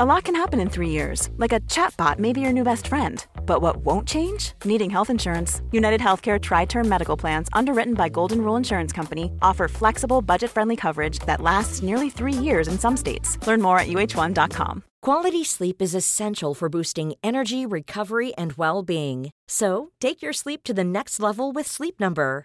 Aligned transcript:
A 0.00 0.06
lot 0.06 0.22
can 0.22 0.36
happen 0.36 0.60
in 0.60 0.70
three 0.70 0.90
years, 0.90 1.28
like 1.38 1.52
a 1.52 1.58
chatbot 1.62 2.20
may 2.20 2.32
be 2.32 2.40
your 2.40 2.52
new 2.52 2.62
best 2.62 2.86
friend. 2.86 3.26
But 3.46 3.62
what 3.62 3.78
won't 3.78 4.06
change? 4.06 4.52
Needing 4.64 4.90
health 4.90 5.10
insurance. 5.10 5.60
United 5.72 6.00
Healthcare 6.00 6.40
Tri 6.40 6.66
Term 6.66 6.88
Medical 6.88 7.16
Plans, 7.16 7.48
underwritten 7.52 7.94
by 7.94 8.08
Golden 8.08 8.40
Rule 8.40 8.54
Insurance 8.56 8.92
Company, 8.92 9.32
offer 9.42 9.66
flexible, 9.66 10.22
budget 10.22 10.52
friendly 10.52 10.76
coverage 10.76 11.18
that 11.26 11.40
lasts 11.40 11.82
nearly 11.82 12.10
three 12.10 12.32
years 12.32 12.68
in 12.68 12.78
some 12.78 12.96
states. 12.96 13.44
Learn 13.44 13.60
more 13.60 13.80
at 13.80 13.88
uh1.com. 13.88 14.84
Quality 15.02 15.42
sleep 15.42 15.82
is 15.82 15.96
essential 15.96 16.54
for 16.54 16.68
boosting 16.68 17.14
energy, 17.24 17.66
recovery, 17.66 18.32
and 18.36 18.52
well 18.52 18.84
being. 18.84 19.30
So 19.48 19.90
take 20.00 20.22
your 20.22 20.32
sleep 20.32 20.62
to 20.62 20.72
the 20.72 20.84
next 20.84 21.18
level 21.18 21.50
with 21.50 21.66
Sleep 21.66 21.98
Number. 21.98 22.44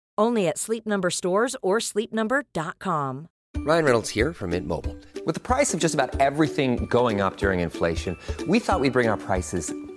Only 0.21 0.47
at 0.47 0.59
Sleep 0.59 0.85
Number 0.85 1.09
stores 1.09 1.55
or 1.63 1.79
sleepnumber.com. 1.79 3.27
Ryan 3.57 3.85
Reynolds 3.85 4.09
here 4.11 4.33
from 4.33 4.51
Mint 4.51 4.67
Mobile. 4.67 4.95
With 5.25 5.33
the 5.33 5.41
price 5.41 5.73
of 5.73 5.79
just 5.79 5.95
about 5.95 6.19
everything 6.19 6.85
going 6.85 7.21
up 7.21 7.37
during 7.37 7.59
inflation, 7.59 8.15
we 8.47 8.59
thought 8.59 8.79
we'd 8.79 8.93
bring 8.93 9.07
our 9.07 9.17
prices 9.17 9.73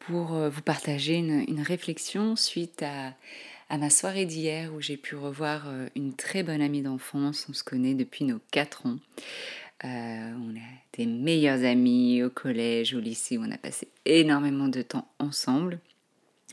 pour 0.00 0.34
euh, 0.34 0.48
vous 0.48 0.62
partager 0.62 1.14
une, 1.14 1.62
réflexion 1.62 2.36
suite 2.36 2.82
à, 2.82 3.14
à 3.68 3.78
ma 3.78 3.90
soirée 3.90 4.26
d'hier 4.26 4.74
où 4.74 4.80
j'ai 4.80 4.96
pu 4.96 5.14
revoir 5.14 5.64
euh, 5.68 5.88
une 5.94 6.14
très 6.14 6.42
bonne 6.42 6.60
amie 6.60 6.82
d'enfance. 6.82 7.46
On 7.48 7.52
se 7.52 7.64
connaît 7.64 7.94
depuis 7.94 8.24
nos 8.24 8.40
4 8.50 8.86
ans. 8.86 8.98
Euh, 9.84 10.32
on 10.34 10.56
a 10.56 10.70
des 10.94 11.06
meilleurs 11.06 11.64
amis 11.64 12.22
au 12.22 12.30
collège, 12.30 12.94
au 12.94 13.00
lycée, 13.00 13.38
où 13.38 13.44
on 13.44 13.50
a 13.50 13.58
passé 13.58 13.88
énormément 14.04 14.68
de 14.68 14.82
temps 14.82 15.08
ensemble. 15.18 15.78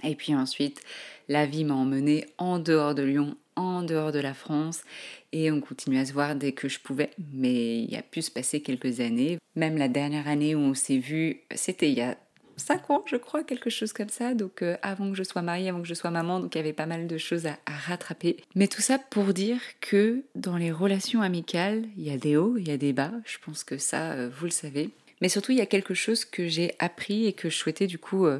Et 0.03 0.15
puis 0.15 0.35
ensuite, 0.35 0.81
la 1.27 1.45
vie 1.45 1.63
m'a 1.63 1.73
emmenée 1.73 2.25
en 2.37 2.59
dehors 2.59 2.95
de 2.95 3.03
Lyon, 3.03 3.35
en 3.55 3.81
dehors 3.81 4.11
de 4.11 4.19
la 4.19 4.33
France, 4.33 4.83
et 5.31 5.51
on 5.51 5.59
continue 5.59 5.97
à 5.97 6.05
se 6.05 6.13
voir 6.13 6.35
dès 6.35 6.51
que 6.51 6.69
je 6.69 6.79
pouvais. 6.79 7.09
Mais 7.33 7.79
il 7.79 7.91
y 7.91 7.97
a 7.97 8.03
pu 8.03 8.21
se 8.21 8.31
passer 8.31 8.61
quelques 8.61 8.99
années. 8.99 9.39
Même 9.55 9.77
la 9.77 9.87
dernière 9.87 10.27
année 10.27 10.55
où 10.55 10.59
on 10.59 10.75
s'est 10.75 10.99
vu, 10.99 11.41
c'était 11.55 11.89
il 11.89 11.97
y 11.97 12.01
a 12.01 12.15
5 12.57 12.89
ans, 12.89 13.03
je 13.05 13.15
crois, 13.15 13.43
quelque 13.43 13.69
chose 13.69 13.93
comme 13.93 14.09
ça. 14.09 14.33
Donc 14.33 14.61
euh, 14.61 14.77
avant 14.81 15.09
que 15.11 15.15
je 15.15 15.23
sois 15.23 15.41
mariée, 15.41 15.69
avant 15.69 15.81
que 15.81 15.87
je 15.87 15.93
sois 15.93 16.11
maman, 16.11 16.39
donc 16.39 16.55
il 16.55 16.57
y 16.57 16.61
avait 16.61 16.73
pas 16.73 16.85
mal 16.85 17.07
de 17.07 17.17
choses 17.17 17.45
à, 17.45 17.57
rattraper. 17.67 18.37
Mais 18.55 18.67
tout 18.67 18.81
ça 18.81 18.99
pour 18.99 19.33
dire 19.33 19.59
que 19.79 20.23
dans 20.35 20.57
les 20.57 20.71
relations 20.71 21.21
amicales, 21.21 21.85
il 21.97 22.03
y 22.03 22.11
a 22.11 22.17
des 22.17 22.35
hauts, 22.35 22.57
il 22.57 22.67
y 22.67 22.71
a 22.71 22.77
des 22.77 22.93
bas. 22.93 23.11
Je 23.25 23.37
pense 23.43 23.63
que 23.63 23.77
ça, 23.77 24.11
euh, 24.11 24.29
vous 24.35 24.45
le 24.45 24.51
savez. 24.51 24.89
Mais 25.21 25.29
surtout, 25.29 25.51
il 25.51 25.57
y 25.57 25.61
a 25.61 25.65
quelque 25.65 25.93
chose 25.93 26.25
que 26.25 26.47
j'ai 26.47 26.75
appris 26.79 27.25
et 27.25 27.33
que 27.33 27.49
je 27.49 27.55
souhaitais 27.55 27.87
du 27.87 27.97
coup 27.97 28.25
euh, 28.25 28.39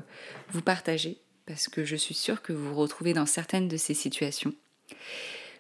vous 0.50 0.62
partager 0.62 1.18
parce 1.46 1.70
que 1.70 1.86
je 1.86 1.96
suis 1.96 2.14
sûre 2.14 2.42
que 2.42 2.54
vous 2.54 2.70
vous 2.70 2.76
retrouvez 2.76 3.14
dans 3.14 3.26
certaines 3.26 3.68
de 3.68 3.78
ces 3.78 3.94
situations. 3.94 4.54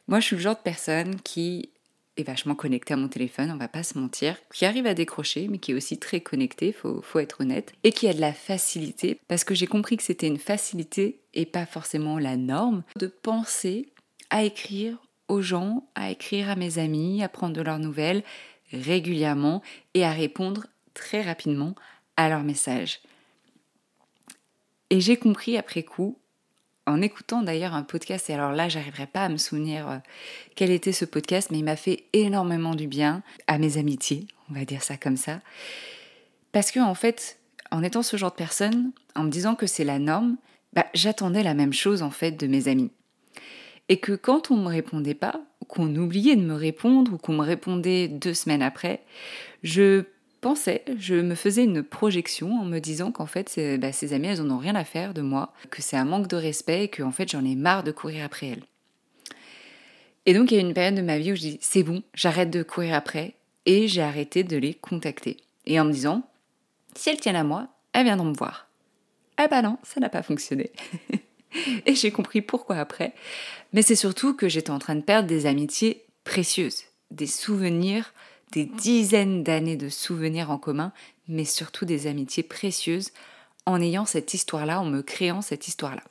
Moi, 0.07 0.19
je 0.19 0.25
suis 0.25 0.35
le 0.35 0.41
genre 0.41 0.55
de 0.55 0.61
personne 0.61 1.19
qui 1.21 1.69
vachement 2.23 2.55
connectée 2.55 2.93
à 2.93 2.97
mon 2.97 3.07
téléphone, 3.07 3.51
on 3.51 3.57
va 3.57 3.67
pas 3.67 3.83
se 3.83 3.97
mentir, 3.97 4.35
qui 4.53 4.65
arrive 4.65 4.87
à 4.87 4.93
décrocher, 4.93 5.47
mais 5.47 5.59
qui 5.59 5.71
est 5.71 5.75
aussi 5.75 5.97
très 5.97 6.21
connectée, 6.21 6.71
faut, 6.71 7.01
faut 7.01 7.19
être 7.19 7.41
honnête, 7.41 7.73
et 7.83 7.91
qui 7.91 8.07
a 8.07 8.13
de 8.13 8.21
la 8.21 8.33
facilité, 8.33 9.19
parce 9.27 9.43
que 9.43 9.55
j'ai 9.55 9.67
compris 9.67 9.97
que 9.97 10.03
c'était 10.03 10.27
une 10.27 10.39
facilité 10.39 11.19
et 11.33 11.45
pas 11.45 11.65
forcément 11.65 12.19
la 12.19 12.37
norme, 12.37 12.83
de 12.97 13.07
penser 13.07 13.89
à 14.29 14.43
écrire 14.43 14.97
aux 15.27 15.41
gens, 15.41 15.87
à 15.95 16.11
écrire 16.11 16.49
à 16.49 16.55
mes 16.55 16.79
amis, 16.79 17.23
à 17.23 17.29
prendre 17.29 17.55
de 17.55 17.61
leurs 17.61 17.79
nouvelles 17.79 18.23
régulièrement 18.71 19.61
et 19.93 20.03
à 20.03 20.11
répondre 20.11 20.67
très 20.93 21.21
rapidement 21.21 21.75
à 22.15 22.29
leurs 22.29 22.43
messages. 22.43 23.01
Et 24.89 25.01
j'ai 25.01 25.17
compris 25.17 25.57
après 25.57 25.83
coup, 25.83 26.17
en 26.87 27.01
écoutant 27.01 27.43
d'ailleurs 27.43 27.75
un 27.75 27.83
podcast, 27.83 28.29
et 28.29 28.33
alors 28.33 28.53
là, 28.53 28.69
j'arriverai 28.69 29.05
pas 29.05 29.25
à 29.25 29.29
me 29.29 29.37
souvenir 29.37 29.89
euh, 29.89 29.97
quel 30.55 30.71
était 30.71 30.93
ce 30.93 31.05
podcast, 31.05 31.49
mais 31.51 31.59
il 31.59 31.65
m'a 31.65 31.75
fait 31.75 32.05
énormément 32.13 32.73
du 32.73 32.87
bien 32.87 33.21
à 33.45 33.57
mes 33.57 33.77
amitiés, 33.77 34.25
on 34.49 34.53
va 34.53 34.65
dire 34.65 34.81
ça 34.81 34.97
comme 34.97 35.17
ça. 35.17 35.41
Parce 36.53 36.71
que, 36.71 36.79
en 36.79 36.95
fait, 36.95 37.39
en 37.71 37.83
étant 37.83 38.01
ce 38.01 38.17
genre 38.17 38.31
de 38.31 38.37
personne, 38.37 38.91
en 39.15 39.23
me 39.23 39.29
disant 39.29 39.55
que 39.55 39.67
c'est 39.67 39.83
la 39.83 39.99
norme, 39.99 40.37
bah, 40.73 40.85
j'attendais 40.93 41.43
la 41.43 41.53
même 41.53 41.73
chose 41.73 42.01
en 42.01 42.11
fait 42.11 42.31
de 42.31 42.47
mes 42.47 42.67
amis. 42.67 42.91
Et 43.89 43.99
que 43.99 44.13
quand 44.13 44.51
on 44.51 44.57
me 44.57 44.67
répondait 44.67 45.13
pas, 45.13 45.41
qu'on 45.67 45.93
oubliait 45.95 46.35
de 46.35 46.41
me 46.41 46.55
répondre, 46.55 47.13
ou 47.13 47.17
qu'on 47.17 47.33
me 47.33 47.43
répondait 47.43 48.07
deux 48.07 48.33
semaines 48.33 48.61
après, 48.61 49.01
je 49.63 50.03
pensais, 50.39 50.83
je 50.97 51.15
me 51.15 51.35
faisais 51.35 51.63
une 51.63 51.83
projection 51.83 52.53
en 52.59 52.65
me 52.65 52.79
disant 52.79 53.11
qu'en 53.11 53.25
fait, 53.25 53.59
bah, 53.79 53.91
ces 53.91 54.13
amies, 54.13 54.27
elles 54.27 54.41
en 54.41 54.49
ont 54.49 54.57
rien 54.57 54.75
à 54.75 54.83
faire 54.83 55.13
de 55.13 55.21
moi, 55.21 55.53
que 55.69 55.81
c'est 55.81 55.97
un 55.97 56.05
manque 56.05 56.27
de 56.27 56.37
respect 56.37 56.85
et 56.85 56.87
que 56.87 57.03
en 57.03 57.11
fait, 57.11 57.29
j'en 57.29 57.45
ai 57.45 57.55
marre 57.55 57.83
de 57.83 57.91
courir 57.91 58.25
après 58.25 58.47
elles. 58.47 58.63
Et 60.25 60.33
donc, 60.33 60.51
il 60.51 60.55
y 60.55 60.57
a 60.57 60.61
une 60.61 60.73
période 60.73 60.95
de 60.95 61.01
ma 61.01 61.17
vie 61.17 61.31
où 61.31 61.35
je 61.35 61.41
dis, 61.41 61.57
c'est 61.61 61.83
bon, 61.83 62.03
j'arrête 62.13 62.49
de 62.49 62.61
courir 62.61 62.95
après, 62.95 63.35
et 63.65 63.87
j'ai 63.87 64.01
arrêté 64.01 64.43
de 64.43 64.57
les 64.57 64.73
contacter. 64.73 65.37
Et 65.65 65.79
en 65.79 65.85
me 65.85 65.91
disant, 65.91 66.23
si 66.95 67.09
elles 67.09 67.19
tiennent 67.19 67.35
à 67.35 67.43
moi, 67.43 67.69
elles 67.93 68.05
viendront 68.05 68.27
me 68.27 68.35
voir. 68.35 68.67
Ah 69.37 69.47
bah 69.47 69.61
non, 69.61 69.77
ça 69.83 69.99
n'a 69.99 70.09
pas 70.09 70.23
fonctionné. 70.23 70.71
et 71.85 71.95
j'ai 71.95 72.11
compris 72.11 72.41
pourquoi 72.41 72.77
après. 72.77 73.13
Mais 73.73 73.81
c'est 73.81 73.95
surtout 73.95 74.35
que 74.35 74.49
j'étais 74.49 74.71
en 74.71 74.79
train 74.79 74.95
de 74.95 75.01
perdre 75.01 75.27
des 75.27 75.45
amitiés 75.45 76.05
précieuses, 76.23 76.83
des 77.11 77.27
souvenirs 77.27 78.13
des 78.51 78.65
dizaines 78.65 79.43
d'années 79.43 79.77
de 79.77 79.89
souvenirs 79.89 80.51
en 80.51 80.57
commun, 80.57 80.91
mais 81.27 81.45
surtout 81.45 81.85
des 81.85 82.07
amitiés 82.07 82.43
précieuses 82.43 83.11
en 83.65 83.81
ayant 83.81 84.05
cette 84.05 84.33
histoire-là, 84.33 84.79
en 84.79 84.85
me 84.85 85.01
créant 85.01 85.41
cette 85.41 85.67
histoire-là. 85.67 86.03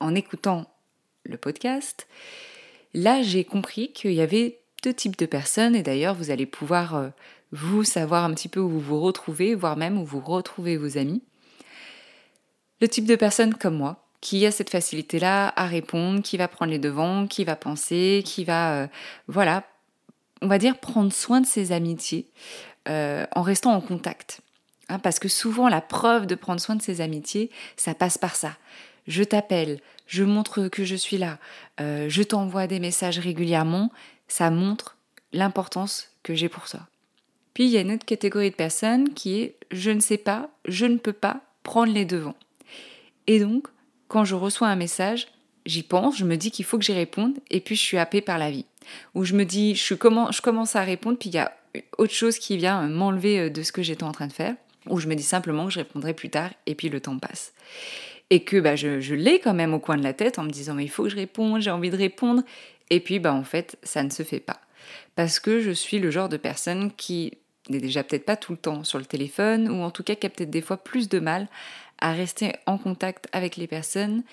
En 0.00 0.14
écoutant 0.14 0.70
le 1.24 1.36
podcast, 1.36 2.06
là 2.94 3.22
j'ai 3.22 3.44
compris 3.44 3.92
qu'il 3.92 4.12
y 4.12 4.20
avait 4.20 4.60
deux 4.82 4.94
types 4.94 5.18
de 5.18 5.26
personnes, 5.26 5.74
et 5.74 5.82
d'ailleurs 5.82 6.14
vous 6.14 6.30
allez 6.30 6.46
pouvoir 6.46 6.94
euh, 6.94 7.08
vous 7.52 7.84
savoir 7.84 8.24
un 8.24 8.34
petit 8.34 8.48
peu 8.48 8.60
où 8.60 8.68
vous 8.68 8.80
vous 8.80 9.00
retrouvez, 9.00 9.54
voire 9.54 9.76
même 9.76 9.98
où 9.98 10.04
vous 10.04 10.20
retrouvez 10.20 10.76
vos 10.76 10.98
amis. 10.98 11.22
Le 12.80 12.88
type 12.88 13.06
de 13.06 13.14
personne 13.14 13.54
comme 13.54 13.76
moi, 13.76 14.04
qui 14.20 14.46
a 14.46 14.50
cette 14.50 14.70
facilité-là 14.70 15.52
à 15.54 15.66
répondre, 15.66 16.22
qui 16.22 16.36
va 16.36 16.48
prendre 16.48 16.70
les 16.70 16.78
devants, 16.78 17.26
qui 17.26 17.44
va 17.44 17.56
penser, 17.56 18.22
qui 18.24 18.44
va, 18.44 18.82
euh, 18.82 18.86
voilà, 19.26 19.64
on 20.42 20.48
va 20.48 20.58
dire, 20.58 20.78
prendre 20.78 21.12
soin 21.12 21.40
de 21.40 21.46
ses 21.46 21.72
amitiés 21.72 22.26
euh, 22.88 23.26
en 23.34 23.42
restant 23.42 23.72
en 23.72 23.80
contact. 23.80 24.40
Hein, 24.88 24.98
parce 24.98 25.18
que 25.18 25.28
souvent, 25.28 25.68
la 25.68 25.80
preuve 25.80 26.26
de 26.26 26.34
prendre 26.34 26.60
soin 26.60 26.76
de 26.76 26.82
ses 26.82 27.00
amitiés, 27.00 27.50
ça 27.76 27.94
passe 27.94 28.18
par 28.18 28.36
ça. 28.36 28.56
Je 29.06 29.22
t'appelle, 29.22 29.80
je 30.06 30.24
montre 30.24 30.68
que 30.68 30.84
je 30.84 30.96
suis 30.96 31.16
là, 31.16 31.38
euh, 31.80 32.08
je 32.08 32.22
t'envoie 32.22 32.66
des 32.66 32.80
messages 32.80 33.18
régulièrement, 33.18 33.90
ça 34.28 34.50
montre 34.50 34.96
l'importance 35.32 36.10
que 36.22 36.34
j'ai 36.34 36.48
pour 36.48 36.68
toi. 36.68 36.80
Puis 37.54 37.64
il 37.64 37.70
y 37.70 37.78
a 37.78 37.80
une 37.80 37.92
autre 37.92 38.04
catégorie 38.04 38.50
de 38.50 38.56
personnes 38.56 39.12
qui 39.14 39.40
est 39.40 39.56
je 39.70 39.90
ne 39.90 40.00
sais 40.00 40.18
pas, 40.18 40.50
je 40.66 40.86
ne 40.86 40.98
peux 40.98 41.12
pas 41.12 41.40
prendre 41.62 41.92
les 41.92 42.04
devants. 42.04 42.36
Et 43.26 43.40
donc, 43.40 43.68
quand 44.08 44.24
je 44.24 44.34
reçois 44.34 44.68
un 44.68 44.76
message, 44.76 45.28
j'y 45.66 45.82
pense, 45.82 46.18
je 46.18 46.24
me 46.24 46.36
dis 46.36 46.50
qu'il 46.50 46.64
faut 46.64 46.78
que 46.78 46.84
j'y 46.84 46.92
réponde, 46.92 47.34
et 47.50 47.60
puis 47.60 47.76
je 47.76 47.80
suis 47.80 47.98
happée 47.98 48.20
par 48.20 48.38
la 48.38 48.50
vie. 48.50 48.66
Ou 49.14 49.24
je 49.24 49.34
me 49.34 49.44
dis, 49.44 49.74
je, 49.74 49.94
commence 49.94 50.76
à 50.76 50.82
répondre, 50.82 51.18
puis 51.18 51.30
il 51.30 51.34
y 51.34 51.38
a 51.38 51.52
autre 51.98 52.12
chose 52.12 52.38
qui 52.38 52.56
vient 52.56 52.82
m'enlever 52.88 53.38
euh, 53.38 53.50
de 53.50 53.62
ce 53.62 53.72
que 53.72 53.82
j'étais 53.82 54.04
en 54.04 54.12
train 54.12 54.26
de 54.26 54.32
faire. 54.32 54.54
Ou 54.88 54.98
je 54.98 55.06
me 55.06 55.14
dis 55.14 55.22
simplement 55.22 55.66
que 55.66 55.72
je 55.72 55.78
répondrai 55.78 56.14
plus 56.14 56.30
tard, 56.30 56.50
et 56.66 56.74
puis 56.74 56.88
le 56.88 57.00
temps 57.00 57.18
passe. 57.18 57.52
Et 58.30 58.44
que 58.44 58.58
bah, 58.58 58.76
je, 58.76 59.00
je 59.00 59.14
l'ai 59.14 59.38
quand 59.38 59.54
même 59.54 59.74
au 59.74 59.78
coin 59.78 59.96
de 59.96 60.02
la 60.02 60.12
tête 60.12 60.38
en 60.38 60.44
me 60.44 60.50
disant, 60.50 60.74
mais 60.74 60.84
il 60.84 60.90
faut 60.90 61.04
que 61.04 61.10
je 61.10 61.16
réponde, 61.16 61.60
j'ai 61.60 61.70
envie 61.70 61.90
de 61.90 61.96
répondre. 61.96 62.42
Et 62.90 63.00
puis, 63.00 63.18
bah, 63.18 63.32
en 63.32 63.44
fait, 63.44 63.78
ça 63.82 64.02
ne 64.02 64.10
se 64.10 64.22
fait 64.22 64.40
pas. 64.40 64.60
Parce 65.14 65.38
que 65.38 65.60
je 65.60 65.70
suis 65.70 65.98
le 65.98 66.10
genre 66.10 66.28
de 66.28 66.36
personne 66.36 66.90
qui 66.96 67.34
n'est 67.68 67.78
déjà 67.78 68.02
peut-être 68.02 68.24
pas 68.24 68.36
tout 68.36 68.52
le 68.52 68.58
temps 68.58 68.84
sur 68.84 68.98
le 68.98 69.04
téléphone, 69.04 69.68
ou 69.68 69.82
en 69.82 69.90
tout 69.90 70.02
cas 70.02 70.14
qui 70.14 70.26
a 70.26 70.30
peut-être 70.30 70.50
des 70.50 70.62
fois 70.62 70.78
plus 70.78 71.08
de 71.08 71.20
mal 71.20 71.48
à 72.00 72.12
rester 72.12 72.52
en 72.66 72.78
contact 72.78 73.28
avec 73.32 73.56
les 73.56 73.68
personnes 73.68 74.24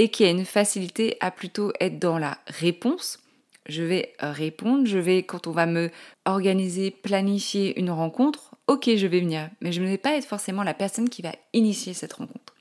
et 0.00 0.08
qui 0.08 0.24
a 0.24 0.30
une 0.30 0.46
facilité 0.46 1.18
à 1.20 1.30
plutôt 1.30 1.74
être 1.78 1.98
dans 1.98 2.16
la 2.16 2.38
réponse. 2.46 3.18
Je 3.66 3.82
vais 3.82 4.14
répondre, 4.18 4.86
je 4.86 4.96
vais, 4.96 5.24
quand 5.24 5.46
on 5.46 5.50
va 5.50 5.66
me 5.66 5.90
organiser, 6.24 6.90
planifier 6.90 7.78
une 7.78 7.90
rencontre, 7.90 8.56
ok, 8.66 8.88
je 8.96 9.06
vais 9.06 9.20
venir, 9.20 9.50
mais 9.60 9.72
je 9.72 9.82
ne 9.82 9.86
vais 9.86 9.98
pas 9.98 10.16
être 10.16 10.24
forcément 10.24 10.62
la 10.62 10.72
personne 10.72 11.10
qui 11.10 11.20
va 11.20 11.32
initier 11.52 11.92
cette 11.92 12.14
rencontre. 12.14 12.54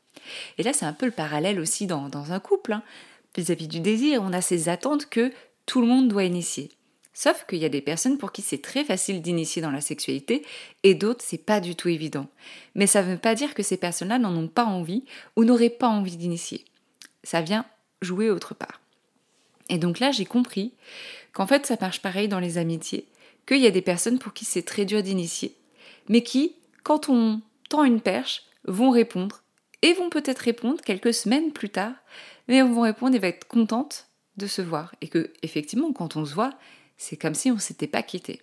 Et 0.57 0.63
là, 0.63 0.73
c'est 0.73 0.85
un 0.85 0.91
peu 0.91 1.05
le 1.05 1.13
parallèle 1.13 1.61
aussi 1.61 1.87
dans, 1.87 2.11
un 2.13 2.39
couple. 2.41 2.73
Hein. 2.73 2.83
Vis-à-vis 3.37 3.69
du 3.69 3.79
désir, 3.79 4.21
on 4.21 4.33
a 4.33 4.41
ces 4.41 4.67
attentes 4.67 5.05
que 5.09 5.31
tout 5.65 5.79
le 5.79 5.87
monde 5.87 6.09
doit 6.09 6.25
initier. 6.25 6.69
Sauf 7.13 7.45
qu'il 7.47 7.59
y 7.59 7.65
a 7.65 7.69
des 7.69 7.81
personnes 7.81 8.17
pour 8.17 8.33
qui 8.33 8.41
c'est 8.41 8.61
très 8.61 8.83
facile 8.83 9.21
d'initier 9.21 9.61
dans 9.61 9.71
la 9.71 9.81
sexualité 9.81 10.45
et 10.83 10.93
d'autres 10.93 11.23
c'est 11.25 11.45
pas 11.45 11.61
du 11.61 11.75
tout 11.75 11.87
évident. 11.87 12.27
Mais 12.75 12.85
ça 12.85 13.01
ne 13.01 13.11
veut 13.11 13.17
pas 13.17 13.35
dire 13.35 13.53
que 13.53 13.63
ces 13.63 13.77
personnes-là 13.77 14.19
n'en 14.19 14.35
ont 14.35 14.47
pas 14.49 14.65
envie 14.65 15.05
ou 15.37 15.45
n'auraient 15.45 15.69
pas 15.69 15.87
envie 15.87 16.17
d'initier. 16.17 16.65
Ça 17.23 17.41
vient 17.41 17.65
jouer 18.01 18.29
autre 18.29 18.53
part. 18.53 18.79
Et 19.69 19.77
donc 19.77 19.99
là 19.99 20.11
j'ai 20.11 20.25
compris 20.25 20.73
qu'en 21.31 21.47
fait 21.47 21.65
ça 21.65 21.77
marche 21.79 22.01
pareil 22.01 22.27
dans 22.27 22.39
les 22.39 22.57
amitiés, 22.57 23.07
qu'il 23.47 23.61
y 23.61 23.67
a 23.67 23.71
des 23.71 23.81
personnes 23.81 24.19
pour 24.19 24.33
qui 24.33 24.45
c'est 24.45 24.63
très 24.63 24.85
dur 24.85 25.03
d'initier, 25.03 25.55
mais 26.07 26.23
qui, 26.23 26.55
quand 26.83 27.09
on 27.09 27.41
tend 27.69 27.83
une 27.83 28.01
perche, 28.01 28.43
vont 28.65 28.89
répondre 28.89 29.43
et 29.81 29.93
vont 29.93 30.09
peut-être 30.09 30.39
répondre 30.39 30.81
quelques 30.81 31.13
semaines 31.13 31.51
plus 31.51 31.69
tard, 31.69 31.93
mais 32.47 32.61
vont 32.61 32.81
répondre 32.81 33.15
et 33.15 33.19
vont 33.19 33.27
être 33.27 33.47
contentes 33.47 34.07
de 34.37 34.47
se 34.47 34.61
voir. 34.61 34.93
Et 35.01 35.07
que 35.07 35.31
effectivement 35.43 35.93
quand 35.93 36.15
on 36.15 36.25
se 36.25 36.33
voit, 36.33 36.53
c'est 36.97 37.17
comme 37.17 37.35
si 37.35 37.51
on 37.51 37.59
s'était 37.59 37.87
pas 37.87 38.03
quitté. 38.03 38.41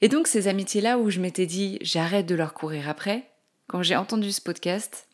Et 0.00 0.08
donc 0.08 0.26
ces 0.26 0.48
amitiés-là 0.48 0.98
où 0.98 1.10
je 1.10 1.20
m'étais 1.20 1.46
dit 1.46 1.78
j'arrête 1.80 2.26
de 2.26 2.34
leur 2.34 2.54
courir 2.54 2.88
après, 2.88 3.30
quand 3.66 3.82
j'ai 3.82 3.96
entendu 3.96 4.32
ce 4.32 4.40
podcast, 4.40 5.06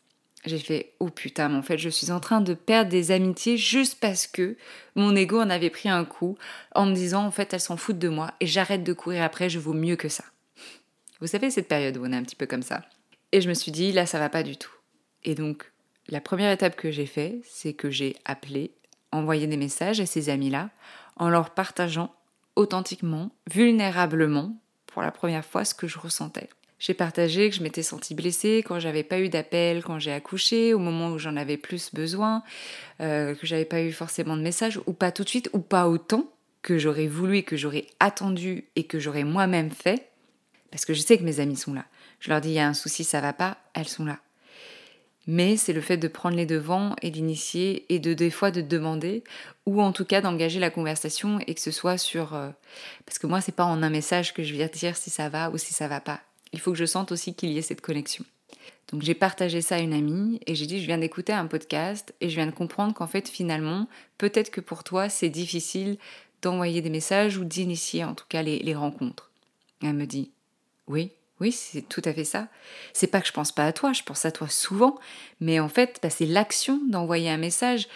j'ai 0.45 0.59
fait 0.59 0.93
oh 0.99 1.09
putain, 1.09 1.49
mais 1.49 1.57
en 1.57 1.61
fait 1.61 1.77
je 1.77 1.89
suis 1.89 2.11
en 2.11 2.19
train 2.19 2.41
de 2.41 2.53
perdre 2.53 2.89
des 2.89 3.11
amitiés 3.11 3.57
juste 3.57 3.99
parce 3.99 4.27
que 4.27 4.55
mon 4.95 5.15
ego 5.15 5.39
en 5.39 5.49
avait 5.49 5.69
pris 5.69 5.89
un 5.89 6.05
coup 6.05 6.37
en 6.75 6.85
me 6.85 6.93
disant 6.93 7.25
en 7.25 7.31
fait 7.31 7.53
elles 7.53 7.59
s'en 7.59 7.77
foutent 7.77 7.99
de 7.99 8.09
moi 8.09 8.33
et 8.39 8.47
j'arrête 8.47 8.83
de 8.83 8.93
courir 8.93 9.23
après, 9.23 9.49
je 9.49 9.59
vaux 9.59 9.73
mieux 9.73 9.95
que 9.95 10.09
ça. 10.09 10.23
Vous 11.19 11.27
savez 11.27 11.51
cette 11.51 11.67
période 11.67 11.97
où 11.97 12.05
on 12.05 12.13
est 12.13 12.17
un 12.17 12.23
petit 12.23 12.37
peu 12.37 12.45
comme 12.45 12.63
ça. 12.63 12.83
Et 13.31 13.41
je 13.41 13.49
me 13.49 13.53
suis 13.53 13.71
dit 13.71 13.91
là 13.91 14.05
ça 14.05 14.19
va 14.19 14.29
pas 14.29 14.43
du 14.43 14.55
tout. 14.55 14.71
Et 15.23 15.35
donc 15.35 15.71
la 16.07 16.21
première 16.21 16.51
étape 16.51 16.75
que 16.75 16.89
j'ai 16.89 17.05
fait, 17.05 17.41
c'est 17.43 17.73
que 17.73 17.89
j'ai 17.89 18.15
appelé, 18.25 18.71
envoyé 19.11 19.45
des 19.45 19.57
messages 19.57 19.99
à 19.99 20.05
ces 20.05 20.29
amis-là 20.29 20.69
en 21.17 21.29
leur 21.29 21.51
partageant 21.51 22.15
authentiquement, 22.55 23.31
vulnérablement, 23.51 24.55
pour 24.87 25.01
la 25.01 25.11
première 25.11 25.45
fois, 25.45 25.65
ce 25.65 25.75
que 25.75 25.87
je 25.87 25.99
ressentais. 25.99 26.49
J'ai 26.79 26.93
partagé 26.93 27.49
que 27.49 27.55
je 27.55 27.61
m'étais 27.61 27.83
sentie 27.83 28.15
blessée 28.15 28.63
quand 28.65 28.79
j'avais 28.79 29.03
pas 29.03 29.19
eu 29.19 29.29
d'appel 29.29 29.83
quand 29.83 29.99
j'ai 29.99 30.11
accouché, 30.11 30.73
au 30.73 30.79
moment 30.79 31.11
où 31.11 31.19
j'en 31.19 31.35
avais 31.35 31.57
plus 31.57 31.93
besoin, 31.93 32.41
euh, 33.01 33.35
que 33.35 33.45
j'avais 33.45 33.65
pas 33.65 33.81
eu 33.81 33.91
forcément 33.91 34.37
de 34.37 34.41
message, 34.41 34.79
ou 34.85 34.93
pas 34.93 35.11
tout 35.11 35.23
de 35.23 35.29
suite, 35.29 35.49
ou 35.53 35.59
pas 35.59 35.87
autant 35.87 36.31
que 36.61 36.77
j'aurais 36.77 37.07
voulu 37.07 37.37
et 37.37 37.43
que 37.43 37.57
j'aurais 37.57 37.85
attendu 37.99 38.65
et 38.75 38.85
que 38.85 38.99
j'aurais 38.99 39.23
moi-même 39.23 39.71
fait, 39.71 40.09
parce 40.71 40.85
que 40.85 40.93
je 40.93 41.01
sais 41.01 41.17
que 41.17 41.23
mes 41.23 41.39
amis 41.39 41.57
sont 41.57 41.73
là. 41.73 41.85
Je 42.19 42.29
leur 42.29 42.41
dis 42.41 42.49
il 42.49 42.53
y 42.55 42.59
a 42.59 42.67
un 42.67 42.73
souci, 42.73 43.03
ça 43.03 43.21
va 43.21 43.33
pas, 43.33 43.57
elles 43.73 43.87
sont 43.87 44.05
là 44.05 44.19
mais 45.31 45.57
c'est 45.57 45.73
le 45.73 45.81
fait 45.81 45.97
de 45.97 46.07
prendre 46.07 46.35
les 46.35 46.47
devants 46.47 46.95
et 47.03 47.11
d'initier 47.11 47.85
et 47.93 47.99
de 47.99 48.15
des 48.15 48.31
fois 48.31 48.49
de 48.49 48.61
demander 48.61 49.23
ou 49.67 49.79
en 49.79 49.91
tout 49.91 50.03
cas 50.03 50.21
d'engager 50.21 50.59
la 50.59 50.71
conversation 50.71 51.39
et 51.45 51.53
que 51.53 51.61
ce 51.61 51.69
soit 51.69 51.99
sur 51.99 52.33
euh, 52.33 52.49
parce 53.05 53.19
que 53.19 53.27
moi 53.27 53.39
c'est 53.39 53.51
pas 53.51 53.65
en 53.65 53.83
un 53.83 53.91
message 53.91 54.33
que 54.33 54.41
je 54.41 54.53
viens 54.53 54.65
dire 54.65 54.97
si 54.97 55.11
ça 55.11 55.29
va 55.29 55.51
ou 55.51 55.59
si 55.59 55.71
ça 55.71 55.87
va 55.87 56.01
pas. 56.01 56.21
Il 56.53 56.59
faut 56.59 56.71
que 56.71 56.77
je 56.77 56.85
sente 56.85 57.11
aussi 57.11 57.33
qu'il 57.33 57.51
y 57.51 57.57
ait 57.57 57.63
cette 57.63 57.81
connexion. 57.81 58.25
Donc 58.91 59.03
j'ai 59.03 59.13
partagé 59.13 59.61
ça 59.61 59.75
à 59.75 59.79
une 59.79 59.93
amie 59.93 60.39
et 60.47 60.55
j'ai 60.55 60.65
dit 60.65 60.81
je 60.81 60.87
viens 60.87 60.97
d'écouter 60.97 61.33
un 61.33 61.45
podcast 61.45 62.13
et 62.21 62.29
je 62.29 62.35
viens 62.35 62.47
de 62.47 62.51
comprendre 62.51 62.93
qu'en 62.93 63.05
fait 63.05 63.29
finalement 63.29 63.87
peut-être 64.17 64.49
que 64.49 64.61
pour 64.61 64.83
toi 64.83 65.09
c'est 65.09 65.29
difficile 65.29 65.97
d'envoyer 66.41 66.81
des 66.81 66.89
messages 66.89 67.37
ou 67.37 67.45
d'initier 67.45 68.03
en 68.03 68.15
tout 68.15 68.25
cas 68.27 68.41
les, 68.41 68.57
les 68.59 68.73
rencontres. 68.73 69.29
elle 69.83 69.93
me 69.93 70.05
dit 70.05 70.31
oui, 70.87 71.11
oui, 71.39 71.53
c'est 71.53 71.81
tout 71.81 72.01
à 72.03 72.13
fait 72.13 72.25
ça. 72.25 72.49
C'est 72.91 73.07
pas 73.07 73.21
que 73.21 73.27
je 73.27 73.31
pense 73.31 73.53
pas 73.53 73.65
à 73.65 73.71
toi, 73.71 73.93
je 73.93 74.03
pense 74.03 74.25
à 74.25 74.31
toi 74.31 74.49
souvent, 74.49 74.99
mais 75.39 75.59
en 75.61 75.69
fait, 75.69 75.99
bah, 76.03 76.09
c'est 76.09 76.25
l'action 76.25 76.81
d'envoyer 76.89 77.29
un 77.29 77.37
message. 77.37 77.87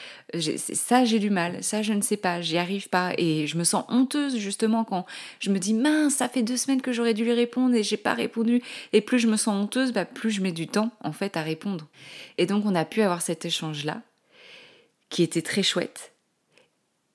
Ça, 0.57 1.04
j'ai 1.04 1.19
du 1.19 1.30
mal, 1.30 1.62
ça, 1.62 1.81
je 1.81 1.92
ne 1.92 2.01
sais 2.01 2.16
pas, 2.16 2.40
j'y 2.40 2.57
arrive 2.57 2.88
pas, 2.88 3.13
et 3.18 3.45
je 3.45 3.57
me 3.57 3.66
sens 3.66 3.84
honteuse 3.90 4.38
justement 4.38 4.86
quand 4.86 5.06
je 5.40 5.50
me 5.50 5.60
dis 5.60 5.74
mince, 5.74 6.16
ça 6.16 6.30
fait 6.30 6.42
deux 6.42 6.56
semaines 6.56 6.81
que 6.81 6.94
j'aurais 6.94 7.13
dû 7.13 7.25
lui 7.25 7.34
répondre 7.34 7.75
et 7.75 7.84
j'ai 7.84 7.98
pas 7.98 8.13
répondu. 8.13 8.62
Et 8.94 9.01
plus 9.01 9.19
je 9.19 9.28
me 9.28 9.36
sens 9.36 9.62
honteuse, 9.62 9.92
bah, 9.92 10.06
plus 10.06 10.31
je 10.31 10.42
mets 10.42 10.54
du 10.54 10.68
temps 10.68 10.92
en 11.01 11.12
fait 11.12 11.36
à 11.36 11.42
répondre. 11.42 11.88
Et 12.38 12.45
donc, 12.45 12.66
on 12.66 12.75
a 12.75 12.86
pu 12.86 13.01
avoir 13.01 13.22
cet 13.22 13.44
échange 13.44 13.84
là, 13.84 14.02
qui 15.09 15.21
était 15.21 15.42
très 15.42 15.64
chouette. 15.64 16.14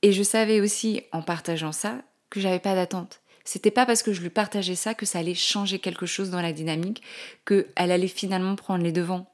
Et 0.02 0.12
je 0.12 0.22
savais 0.22 0.60
aussi 0.60 1.02
en 1.12 1.22
partageant 1.22 1.72
ça 1.72 2.02
que 2.30 2.38
j'avais 2.40 2.60
pas 2.60 2.74
d'attente 2.74 3.20
c'était 3.48 3.70
pas 3.70 3.86
parce 3.86 4.02
que 4.02 4.12
je 4.12 4.20
lui 4.20 4.28
partageais 4.28 4.74
ça 4.74 4.92
que 4.92 5.06
ça 5.06 5.20
allait 5.20 5.34
changer 5.34 5.78
quelque 5.78 6.04
chose 6.04 6.28
dans 6.28 6.42
la 6.42 6.52
dynamique, 6.52 7.02
qu'elle 7.46 7.64
allait 7.76 8.06
finalement 8.06 8.56
prendre 8.56 8.84
les 8.84 8.92
devants. 8.92 9.26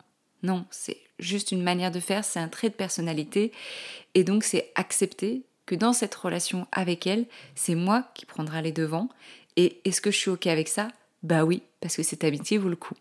Non, 0.45 0.67
c'est 0.71 0.99
juste 1.19 1.51
une 1.51 1.65
manière 1.65 1.91
de 1.91 1.99
faire, 1.99 2.25
c'est 2.25 2.39
un 2.39 2.47
trait 2.47 2.69
de 2.69 2.75
personnalité. 2.75 3.51
Et 4.15 4.23
donc 4.23 4.45
c'est 4.45 4.71
accepter 4.77 5.43
que 5.67 5.75
dans 5.75 5.93
cette 5.93 6.15
relation 6.15 6.69
avec 6.71 7.09
elle, 7.09 7.27
c'est 7.57 7.75
moi 7.75 8.09
qui 8.15 8.25
prendra 8.25 8.63
les 8.63 8.71
devants. 8.71 9.09
Et 9.57 9.81
est-ce 9.85 10.01
que 10.01 10.13
je 10.13 10.17
suis 10.17 10.31
OK 10.31 10.47
avec 10.47 10.69
ça? 10.69 10.93
Bah 11.25 11.45
oui, 11.45 11.63
parce 11.81 11.97
que 11.97 12.05
cette 12.05 12.23
amitié 12.23 12.57
vaut 12.57 12.69
le 12.69 12.77
coup. 12.77 12.95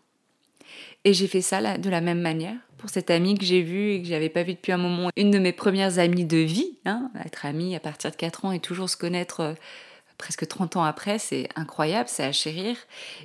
Et 1.04 1.14
j'ai 1.14 1.28
fait 1.28 1.42
ça 1.42 1.78
de 1.78 1.90
la 1.90 2.00
même 2.00 2.22
manière 2.22 2.56
pour 2.76 2.90
cette 2.90 3.10
amie 3.10 3.38
que 3.38 3.44
j'ai 3.44 3.62
vue 3.62 3.92
et 3.92 4.02
que 4.02 4.08
j'avais 4.08 4.30
pas 4.30 4.42
vue 4.42 4.54
depuis 4.54 4.72
un 4.72 4.78
moment. 4.78 5.10
Une 5.16 5.30
de 5.30 5.38
mes 5.38 5.52
premières 5.52 6.00
amies 6.00 6.24
de 6.24 6.38
vie, 6.38 6.76
hein, 6.86 7.12
être 7.24 7.46
amie 7.46 7.76
à 7.76 7.80
partir 7.80 8.10
de 8.10 8.16
4 8.16 8.46
ans 8.46 8.52
et 8.52 8.58
toujours 8.58 8.90
se 8.90 8.96
connaître 8.96 9.40
euh, 9.40 9.54
presque 10.18 10.46
30 10.46 10.76
ans 10.76 10.84
après, 10.84 11.18
c'est 11.18 11.48
incroyable, 11.56 12.08
c'est 12.08 12.24
à 12.24 12.32
chérir. 12.32 12.76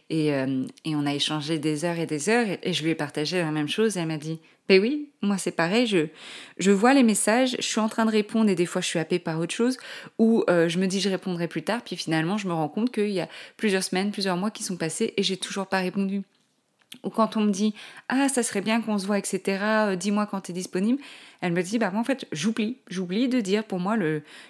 Et, 0.09 0.33
euh, 0.33 0.65
et, 0.85 0.95
on 0.95 1.05
a 1.05 1.13
échangé 1.13 1.59
des 1.59 1.85
heures 1.85 1.99
et 1.99 2.05
des 2.05 2.29
heures, 2.29 2.47
et, 2.63 2.73
je 2.73 2.83
lui 2.83 2.91
ai 2.91 2.95
partagé 2.95 3.39
la 3.39 3.51
même 3.51 3.67
chose, 3.67 3.97
et 3.97 4.01
elle 4.01 4.07
m'a 4.07 4.17
dit, 4.17 4.39
ben 4.67 4.79
oui, 4.79 5.09
moi 5.21 5.37
c'est 5.37 5.51
pareil, 5.51 5.87
je, 5.87 6.07
je 6.57 6.71
vois 6.71 6.93
les 6.93 7.01
messages, 7.03 7.55
je 7.57 7.65
suis 7.65 7.79
en 7.79 7.89
train 7.89 8.05
de 8.05 8.11
répondre, 8.11 8.49
et 8.49 8.55
des 8.55 8.67
fois 8.67 8.81
je 8.81 8.87
suis 8.87 8.99
happée 8.99 9.17
par 9.17 9.39
autre 9.39 9.53
chose, 9.53 9.77
ou 10.19 10.43
euh, 10.49 10.69
je 10.69 10.77
me 10.77 10.85
dis 10.85 11.01
je 11.01 11.09
répondrai 11.09 11.47
plus 11.47 11.63
tard, 11.63 11.81
puis 11.83 11.95
finalement 11.95 12.37
je 12.37 12.47
me 12.47 12.53
rends 12.53 12.69
compte 12.69 12.91
qu'il 12.91 13.09
y 13.09 13.19
a 13.19 13.27
plusieurs 13.57 13.83
semaines, 13.83 14.11
plusieurs 14.11 14.37
mois 14.37 14.51
qui 14.51 14.63
sont 14.63 14.77
passés, 14.77 15.13
et 15.17 15.23
j'ai 15.23 15.37
toujours 15.37 15.67
pas 15.67 15.79
répondu. 15.79 16.23
Ou 17.03 17.09
quand 17.09 17.37
on 17.37 17.41
me 17.41 17.51
dit 17.51 17.73
Ah, 18.07 18.29
ça 18.29 18.43
serait 18.43 18.61
bien 18.61 18.81
qu'on 18.81 18.97
se 18.97 19.05
voit, 19.05 19.17
etc., 19.17 19.41
euh, 19.63 19.95
dis-moi 19.95 20.25
quand 20.25 20.41
tu 20.41 20.53
disponible, 20.53 20.99
elle 21.41 21.53
me 21.53 21.61
dit 21.61 21.79
Bah, 21.79 21.91
moi, 21.91 22.01
en 22.01 22.03
fait, 22.03 22.25
j'oublie. 22.31 22.77
J'oublie 22.89 23.29
de 23.29 23.41
dire 23.41 23.63
pour 23.63 23.79
moi, 23.79 23.95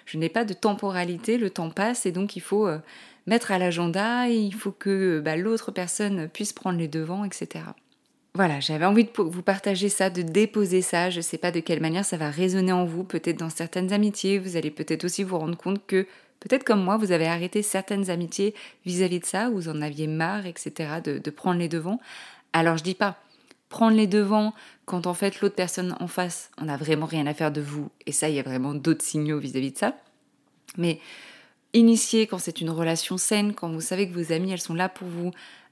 je 0.06 0.18
n'ai 0.18 0.28
pas 0.28 0.44
de 0.44 0.54
temporalité, 0.54 1.38
le 1.38 1.50
temps 1.50 1.70
passe 1.70 2.06
et 2.06 2.12
donc 2.12 2.36
il 2.36 2.40
faut 2.40 2.66
euh, 2.66 2.78
mettre 3.26 3.52
à 3.52 3.58
l'agenda, 3.58 4.28
il 4.28 4.54
faut 4.54 4.72
que 4.72 5.20
bah, 5.20 5.36
l'autre 5.36 5.70
personne 5.70 6.28
puisse 6.28 6.52
prendre 6.52 6.78
les 6.78 6.88
devants, 6.88 7.24
etc. 7.24 7.64
Voilà, 8.34 8.60
j'avais 8.60 8.84
envie 8.84 9.04
de 9.04 9.10
vous 9.16 9.42
partager 9.42 9.88
ça, 9.88 10.08
de 10.08 10.22
déposer 10.22 10.82
ça. 10.82 11.10
Je 11.10 11.16
ne 11.16 11.22
sais 11.22 11.38
pas 11.38 11.50
de 11.50 11.60
quelle 11.60 11.80
manière 11.80 12.04
ça 12.04 12.16
va 12.16 12.30
résonner 12.30 12.72
en 12.72 12.84
vous. 12.84 13.02
Peut-être 13.02 13.38
dans 13.38 13.50
certaines 13.50 13.92
amitiés, 13.92 14.38
vous 14.38 14.56
allez 14.56 14.70
peut-être 14.70 15.04
aussi 15.04 15.24
vous 15.24 15.36
rendre 15.36 15.56
compte 15.56 15.84
que, 15.86 16.06
peut-être 16.40 16.64
comme 16.64 16.82
moi, 16.82 16.96
vous 16.96 17.12
avez 17.12 17.26
arrêté 17.26 17.62
certaines 17.62 18.10
amitiés 18.10 18.54
vis-à-vis 18.84 19.20
de 19.20 19.24
ça, 19.24 19.50
vous 19.50 19.68
en 19.68 19.80
aviez 19.82 20.06
marre, 20.06 20.46
etc., 20.46 21.00
de, 21.04 21.30
prendre 21.30 21.60
les 21.60 21.68
devants. 21.68 22.00
Alors 22.52 22.76
je 22.76 22.82
dis 22.82 22.94
pas 22.94 23.16
prendre 23.68 23.96
les 23.96 24.08
devants 24.08 24.52
quand 24.84 25.06
en 25.06 25.14
fait 25.14 25.40
l'autre 25.40 25.54
personne 25.54 25.94
en 26.00 26.08
face, 26.08 26.50
on 26.58 26.64
n'a 26.64 26.76
vraiment 26.76 27.06
rien 27.06 27.26
à 27.28 27.34
faire 27.34 27.52
de 27.52 27.60
vous, 27.60 27.88
et 28.04 28.10
ça, 28.10 28.28
il 28.28 28.34
y 28.34 28.40
a 28.40 28.42
vraiment 28.42 28.74
d'autres 28.74 29.04
signaux 29.04 29.38
vis-à-vis 29.38 29.70
de 29.70 29.78
ça. 29.78 29.96
Mais 30.76 30.98
initier 31.72 32.26
quand 32.26 32.38
c'est 32.38 32.60
une 32.60 32.70
relation 32.70 33.16
saine, 33.16 33.54
quand 33.54 33.70
vous 33.70 33.80
savez 33.80 34.08
que 34.08 34.14
vos 34.14 34.32
amis, 34.32 34.50
elles 34.50 34.60
sont 34.60 34.74
là 34.74 34.88
pour 34.88 35.06
vous, 35.06 35.30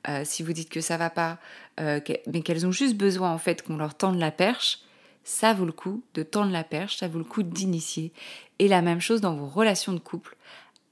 euh, 0.09 0.23
si 0.25 0.45
vous 0.45 0.53
dites 0.53 0.69
que 0.69 0.81
ça 0.81 0.97
va 0.97 1.11
pas, 1.11 1.39
euh, 1.81 2.01
mais 2.33 2.43
qu'elles 2.43 2.67
ont 2.67 2.73
juste 2.73 2.97
besoin 2.97 3.33
en 3.33 3.39
fait 3.39 3.63
qu'on 3.63 3.77
leur 3.77 3.97
tende 3.97 4.19
la 4.19 4.31
perche, 4.31 4.79
ça 5.29 5.53
vaut 5.53 5.67
le 5.67 5.73
coup 5.73 6.03
de 6.15 6.23
tendre 6.23 6.51
la 6.51 6.65
perche, 6.65 6.97
ça 6.97 7.07
vaut 7.07 7.19
le 7.19 7.25
coup 7.25 7.43
d'initier. 7.43 8.13
Et 8.59 8.67
la 8.67 8.81
même 8.81 9.03
chose 9.03 9.21
dans 9.21 9.37
vos 9.37 9.47
relations 9.47 9.93
de 9.93 9.99
couple. 9.99 10.37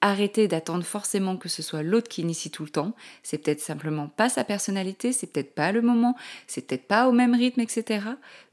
Arrêtez 0.02 0.46
d'attendre 0.46 0.84
forcément 0.84 1.38
que 1.38 1.48
ce 1.48 1.62
soit 1.62 1.82
l'autre 1.82 2.08
qui 2.08 2.20
initie 2.20 2.50
tout 2.50 2.62
le 2.62 2.68
temps. 2.68 2.92
C'est 3.22 3.38
peut-être 3.38 3.62
simplement 3.62 4.08
pas 4.08 4.28
sa 4.28 4.44
personnalité, 4.44 5.12
c'est 5.12 5.28
peut-être 5.28 5.54
pas 5.54 5.72
le 5.72 5.80
moment, 5.80 6.16
c'est 6.46 6.66
peut-être 6.66 6.86
pas 6.86 7.08
au 7.08 7.12
même 7.12 7.34
rythme, 7.34 7.60
etc. 7.60 8.00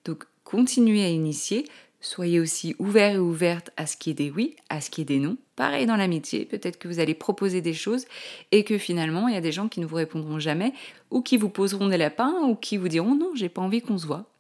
Donc 0.06 0.24
continuez 0.46 1.04
à 1.04 1.10
initier. 1.10 1.68
Soyez 2.00 2.40
aussi 2.40 2.78
ouvert 2.80 3.16
et 3.16 3.20
ouverte 3.20 3.72
à 3.76 3.86
ce 3.86 3.98
qui 3.98 4.10
est 4.10 4.14
des 4.14 4.32
oui, 4.32 4.56
à 4.70 4.80
ce 4.80 4.90
qui 4.90 5.02
est 5.02 5.06
des 5.06 5.20
non. 5.20 5.36
Pareil 5.58 5.86
dans 5.86 5.98
l'amitié, 5.98 6.46
peut-être 6.46 6.80
que 6.80 6.88
vous 6.88 7.00
allez 7.00 7.14
proposer 7.14 7.60
des 7.60 7.74
choses 7.74 8.06
et 8.54 8.64
que 8.64 8.78
finalement 8.78 9.28
il 9.28 9.34
y 9.34 9.38
a 9.38 9.42
des 9.42 9.52
gens 9.52 9.68
qui 9.68 9.82
ne 9.82 9.86
vous 9.86 9.98
répondront 9.98 10.40
jamais 10.40 10.72
ou 11.12 11.22
qui 11.22 11.36
vous 11.36 11.50
poseront 11.50 11.90
des 11.90 11.98
lapins 11.98 12.36
ou 12.44 12.56
qui 12.56 12.78
vous 12.78 12.88
diront 12.88 13.16
non, 13.16 13.32
j'ai 13.36 13.50
pas 13.50 13.62
envie 13.62 13.82
qu'on 13.82 13.98
se 13.98 14.08
voit. 14.08 14.33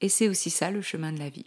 Et 0.00 0.08
c'est 0.08 0.28
aussi 0.28 0.50
ça 0.50 0.70
le 0.70 0.82
chemin 0.82 1.12
de 1.12 1.18
la 1.18 1.28
vie. 1.28 1.46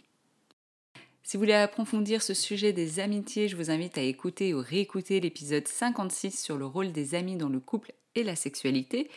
Si 1.22 1.36
vous 1.36 1.42
voulez 1.42 1.54
approfondir 1.54 2.22
ce 2.22 2.34
sujet 2.34 2.74
des 2.74 3.00
amitiés, 3.00 3.48
je 3.48 3.56
vous 3.56 3.70
invite 3.70 3.96
à 3.96 4.02
écouter 4.02 4.52
ou 4.52 4.60
réécouter 4.60 5.20
l'épisode 5.20 5.66
56 5.66 6.38
sur 6.38 6.58
le 6.58 6.66
rôle 6.66 6.92
des 6.92 7.14
amis 7.14 7.36
dans 7.36 7.48
le 7.48 7.60
couple 7.60 7.92
et 8.14 8.22
la 8.22 8.36
sexualité. 8.36 9.10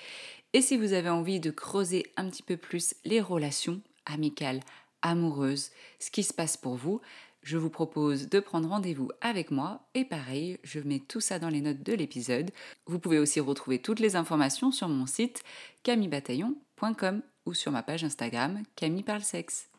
Et 0.54 0.62
si 0.62 0.78
vous 0.78 0.94
avez 0.94 1.10
envie 1.10 1.42
de 1.42 1.52
creuser 1.52 2.06
un 2.16 2.30
petit 2.30 2.44
peu 2.44 2.56
plus 2.56 2.96
les 3.04 3.20
relations 3.20 3.82
amicales, 4.06 4.62
amoureuses, 5.02 5.72
ce 6.00 6.10
qui 6.10 6.24
se 6.24 6.34
passe 6.34 6.56
pour 6.56 6.76
vous, 6.76 7.02
je 7.44 7.58
vous 7.58 7.70
propose 7.70 8.30
de 8.30 8.40
prendre 8.40 8.70
rendez-vous 8.70 9.10
avec 9.22 9.52
moi 9.52 9.88
et 9.94 10.06
pareil, 10.06 10.60
je 10.64 10.80
mets 10.80 11.00
tout 11.00 11.22
ça 11.22 11.40
dans 11.40 11.50
les 11.50 11.62
notes 11.62 11.84
de 11.84 11.94
l'épisode. 11.94 12.52
Vous 12.86 13.00
pouvez 13.00 13.20
aussi 13.20 13.40
retrouver 13.40 13.80
toutes 13.80 14.00
les 14.00 14.16
informations 14.16 14.72
sur 14.72 14.88
mon 14.88 15.06
site 15.06 15.44
camibataillon.com 15.84 17.22
ou 17.48 17.54
sur 17.54 17.72
ma 17.72 17.82
page 17.82 18.04
Instagram 18.04 18.62
Camille 18.76 19.04
Parle 19.04 19.24
Sexe. 19.24 19.70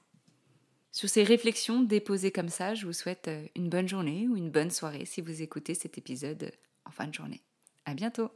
Sur 0.91 1.09
ces 1.09 1.23
réflexions 1.23 1.83
déposées 1.83 2.33
comme 2.33 2.49
ça, 2.49 2.75
je 2.75 2.87
vous 2.87 2.93
souhaite 2.93 3.29
euh, 3.29 3.47
une 3.55 3.69
bonne 3.69 3.87
journée 3.87 4.27
ou 4.27 4.37
une 4.37 4.51
bonne 4.51 4.71
soirée 4.71 5.05
si 5.05 5.21
vous 5.21 5.43
écoutez 5.43 5.75
cet 5.75 5.99
épisode 5.99 6.51
en 6.87 6.91
fin 6.91 7.07
de 7.07 7.15
journée. 7.15 7.43
À 7.85 7.95
bientôt! 7.95 8.31